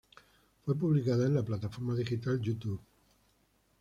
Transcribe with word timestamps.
Fue 0.65 0.75
publicada 0.75 1.27
en 1.27 1.35
la 1.35 1.43
plataforma 1.45 1.93
digital 1.93 2.41
YouTube. 2.41 2.81